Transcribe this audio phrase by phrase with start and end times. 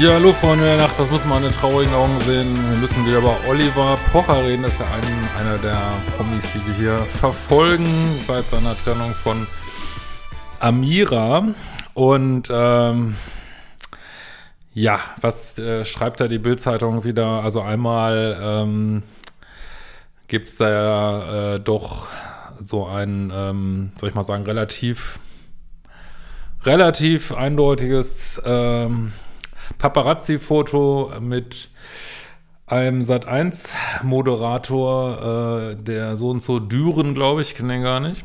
[0.00, 2.56] Ja, hallo Freunde der Nacht, was muss man in traurigen Augen sehen?
[2.70, 4.62] Wir müssen wieder über Oliver Pocher reden.
[4.62, 9.46] Das ist ja ein, einer der Promis, die wir hier verfolgen seit seiner Trennung von
[10.58, 11.48] Amira.
[11.92, 13.14] Und ähm,
[14.72, 17.42] ja, was äh, schreibt da die Bildzeitung wieder?
[17.42, 19.02] Also einmal ähm,
[20.28, 22.06] gibt es da ja äh, doch
[22.64, 25.20] so ein, ähm, soll ich mal sagen, relativ
[26.64, 29.12] relativ eindeutiges ähm,
[29.78, 31.68] Paparazzi-Foto mit
[32.66, 38.24] einem Sat1-Moderator, äh, der so und so Düren, glaube ich, kenne den gar nicht.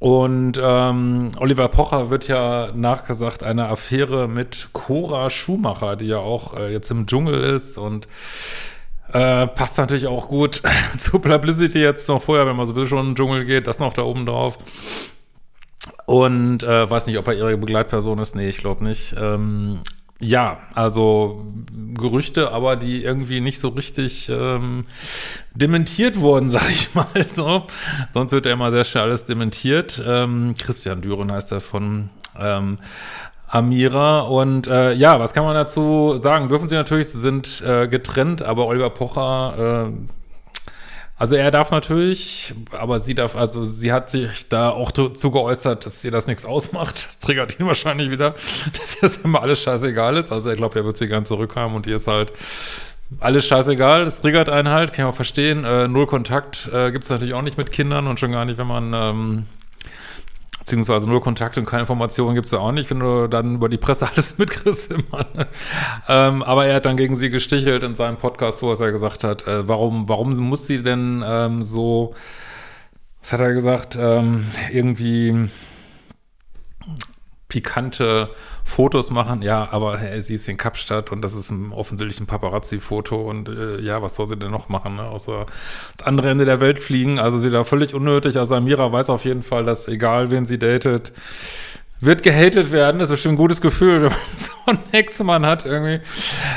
[0.00, 6.54] Und ähm, Oliver Pocher wird ja nachgesagt eine Affäre mit Cora Schumacher, die ja auch
[6.56, 8.06] äh, jetzt im Dschungel ist und
[9.12, 10.60] äh, passt natürlich auch gut
[10.98, 13.94] zur Publicity jetzt noch vorher, wenn man sowieso schon in den Dschungel geht, das noch
[13.94, 14.58] da oben drauf.
[16.06, 18.34] Und äh, weiß nicht, ob er ihre Begleitperson ist.
[18.34, 19.14] Nee, ich glaube nicht.
[19.18, 19.80] Ähm,
[20.20, 21.44] ja, also
[21.94, 24.84] Gerüchte, aber die irgendwie nicht so richtig ähm,
[25.54, 27.64] dementiert wurden, sag ich mal so.
[28.12, 30.02] Sonst wird ja immer sehr schnell alles dementiert.
[30.04, 32.78] Ähm, Christian Düren heißt er von ähm,
[33.48, 34.20] Amira.
[34.20, 36.48] Und äh, ja, was kann man dazu sagen?
[36.48, 39.92] Dürfen sie natürlich, sie sind äh, getrennt, aber Oliver Pocher äh,
[41.24, 45.86] also er darf natürlich, aber sie darf, also sie hat sich da auch dazu geäußert,
[45.86, 46.96] dass ihr das nichts ausmacht.
[47.06, 48.34] Das triggert ihn wahrscheinlich wieder,
[48.78, 50.30] dass das immer alles scheißegal ist.
[50.30, 52.30] Also er glaubt, er wird sie ganz zurückhaben und ihr ist halt
[53.20, 54.04] alles scheißegal.
[54.04, 55.64] Das triggert einen halt, kann ich auch verstehen.
[55.64, 58.58] Äh, Null Kontakt äh, gibt es natürlich auch nicht mit Kindern und schon gar nicht,
[58.58, 59.46] wenn man ähm,
[60.64, 63.68] beziehungsweise nur Kontakt und keine Informationen gibt es ja auch nicht, wenn du dann über
[63.68, 65.26] die Presse alles mitkriegst immer.
[65.34, 65.46] Ne?
[66.08, 69.46] Ähm, aber er hat dann gegen sie gestichelt in seinem Podcast, wo er gesagt hat,
[69.46, 72.14] äh, warum, warum muss sie denn ähm, so,
[73.20, 75.50] was hat er gesagt, ähm, irgendwie
[77.54, 78.30] pikante
[78.64, 79.40] Fotos machen.
[79.42, 83.48] Ja, aber hey, sie ist in Kapstadt und das ist ein offensichtlich ein Paparazzi-Foto und
[83.48, 85.02] äh, ja, was soll sie denn noch machen, ne?
[85.02, 85.46] außer
[85.96, 87.20] das andere Ende der Welt fliegen.
[87.20, 88.38] Also sie da völlig unnötig.
[88.38, 91.12] Also Amira weiß auf jeden Fall, dass egal wen sie datet,
[92.00, 92.98] wird gehatet werden.
[92.98, 96.00] Das ist bestimmt ein gutes Gefühl, wenn man so einen Hexemann hat irgendwie.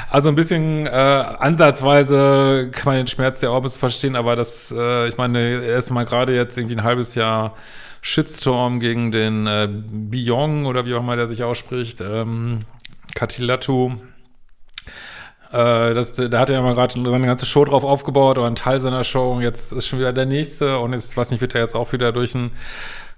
[0.10, 4.36] Also ein bisschen äh, ansatzweise kann man den Schmerz ja auch ein bisschen verstehen, aber
[4.36, 7.56] das, äh, ich meine, er ist mal gerade jetzt irgendwie ein halbes Jahr
[8.02, 12.62] Shitstorm gegen den äh, Biong oder wie auch immer der sich ausspricht, ähm,
[13.16, 13.98] Katilatu.
[15.52, 18.56] Äh, das, da hat er ja mal gerade seine ganze Show drauf aufgebaut oder ein
[18.56, 21.56] Teil seiner Show und jetzt ist schon wieder der nächste und jetzt, weiß nicht, wird
[21.56, 22.52] er jetzt auch wieder durch einen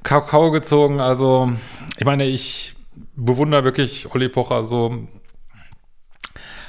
[0.04, 1.00] Kakao gezogen.
[1.00, 1.52] Also,
[1.98, 2.76] ich meine, ich
[3.16, 5.08] bewundere wirklich Olli Pocher so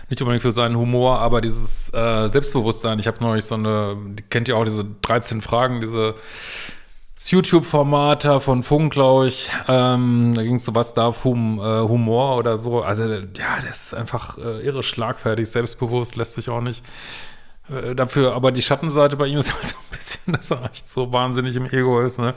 [0.09, 2.99] nicht unbedingt für seinen Humor, aber dieses äh, Selbstbewusstsein.
[2.99, 3.97] Ich habe neulich so eine,
[4.29, 6.17] kennt ihr auch diese 13 Fragen, diese
[7.29, 9.51] YouTube-Format von Funk, glaube ich.
[9.69, 12.83] Ähm, da ging es so, was darf hum, äh, Humor oder so.
[12.83, 13.19] Also, ja,
[13.63, 16.85] der ist einfach äh, irre schlagfertig, selbstbewusst, lässt sich auch nicht
[17.69, 18.35] äh, dafür.
[18.35, 21.57] Aber die Schattenseite bei ihm ist halt so ein bisschen, dass er echt so wahnsinnig
[21.57, 22.35] im Ego ist, ne?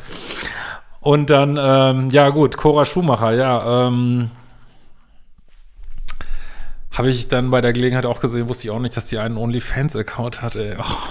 [0.99, 4.31] Und dann, ähm, ja gut, Cora Schumacher, ja, ähm,
[6.91, 9.37] habe ich dann bei der Gelegenheit auch gesehen, wusste ich auch nicht, dass die einen
[9.37, 10.77] OnlyFans-Account hat, ey.
[10.79, 11.09] Oh,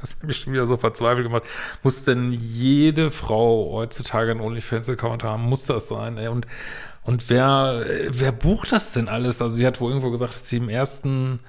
[0.00, 1.44] das hat mich schon wieder so verzweifelt gemacht.
[1.82, 5.44] Muss denn jede Frau heutzutage einen OnlyFans-Account haben?
[5.44, 6.18] Muss das sein?
[6.18, 6.28] Ey?
[6.28, 6.46] Und,
[7.02, 9.40] und wer, wer bucht das denn alles?
[9.40, 11.40] Also sie hat wohl irgendwo gesagt, dass sie im ersten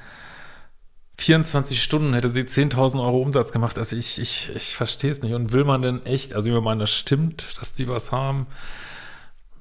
[1.18, 3.78] 24 Stunden hätte sie 10.000 Euro Umsatz gemacht.
[3.78, 5.34] Also ich, ich, ich verstehe es nicht.
[5.34, 8.48] Und will man denn echt, also wenn man das stimmt, dass die was haben,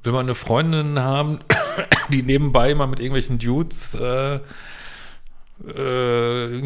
[0.05, 1.38] will man eine Freundin haben,
[2.10, 4.38] die nebenbei mal mit irgendwelchen Dudes äh,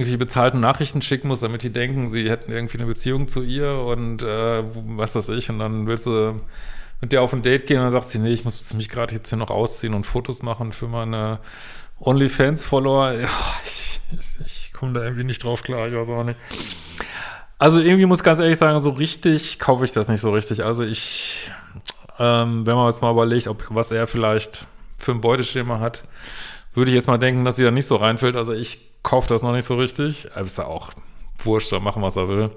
[0.01, 3.75] irgendwie bezahlten Nachrichten schicken muss, damit die denken, sie hätten irgendwie eine Beziehung zu ihr
[3.75, 4.63] und äh,
[4.97, 5.51] was weiß ich.
[5.51, 6.41] Und dann willst du
[7.01, 9.15] mit der auf ein Date gehen und dann sagt sie, nee, ich muss mich gerade
[9.15, 11.39] jetzt hier noch ausziehen und Fotos machen für meine
[12.01, 13.13] OnlyFans-Follower.
[13.13, 13.29] Ja,
[13.65, 16.39] ich, ich, ich komme da irgendwie nicht drauf klar, ich weiß auch nicht.
[17.59, 20.65] Also irgendwie muss ganz ehrlich sagen, so richtig kaufe ich das nicht so richtig.
[20.65, 21.51] Also ich,
[22.19, 24.65] ähm, wenn man jetzt mal überlegt, ob was er vielleicht
[24.97, 26.05] für ein Beuteschema hat,
[26.73, 28.37] würde ich jetzt mal denken, dass sie da nicht so reinfällt.
[28.37, 30.27] Also ich kaufe das noch nicht so richtig.
[30.27, 30.91] Ist ja auch
[31.45, 32.51] wurscht, da machen, was er will.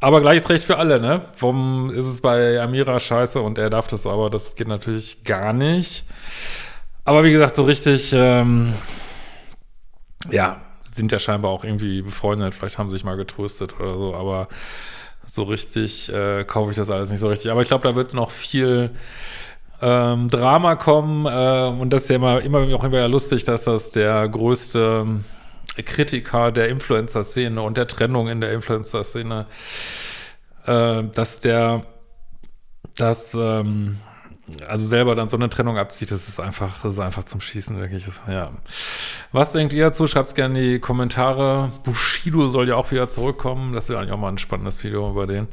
[0.00, 1.22] Aber gleiches Recht für alle, ne?
[1.38, 4.28] Warum ist es bei Amira scheiße und er darf das aber?
[4.28, 6.04] Das geht natürlich gar nicht.
[7.04, 8.72] Aber wie gesagt, so richtig, ähm,
[10.30, 12.54] ja, sind ja scheinbar auch irgendwie befreundet.
[12.54, 14.48] Vielleicht haben sie sich mal getröstet oder so, aber
[15.26, 17.50] so richtig äh, kaufe ich das alles nicht so richtig.
[17.50, 18.90] Aber ich glaube, da wird noch viel
[19.80, 21.26] ähm, Drama kommen.
[21.26, 25.06] Äh, und das ist ja immer, immer auch immer lustig, dass das der größte
[25.82, 29.46] Kritiker der Influencer-Szene und der Trennung in der Influencer-Szene,
[30.66, 31.84] äh, dass der
[32.96, 33.98] das ähm,
[34.66, 37.78] also selber dann so eine Trennung abzieht, das ist einfach, das ist einfach zum Schießen,
[37.78, 38.06] wirklich.
[38.28, 38.52] Ja.
[39.32, 40.06] Was denkt ihr dazu?
[40.06, 41.70] Schreibt es gerne in die Kommentare.
[41.82, 43.72] Bushido soll ja auch wieder zurückkommen.
[43.72, 45.48] Das wäre eigentlich auch mal ein spannendes Video über den.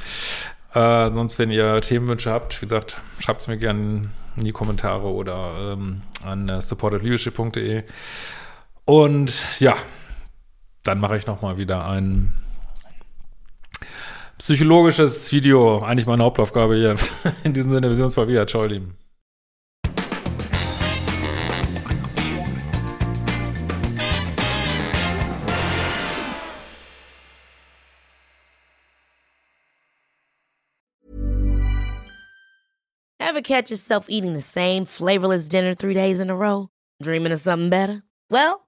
[0.74, 5.08] Äh, sonst, wenn ihr Themenwünsche habt, wie gesagt, schreibt es mir gerne in die Kommentare
[5.08, 7.84] oder ähm, an äh, supportedleadership.de.
[8.86, 9.76] Und ja,
[10.84, 12.34] dann mache ich nochmal wieder ein
[14.38, 15.84] psychologisches Video.
[15.84, 16.96] Eigentlich meine Hauptaufgabe hier.
[17.44, 18.48] In diesem Sinne, wir sehen uns mal wieder.
[18.48, 18.98] Ciao, lieben.
[33.20, 36.68] Ever catch yourself eating the same flavorless dinner three days in a row?
[37.02, 38.04] Dreaming of something better?
[38.30, 38.68] Well,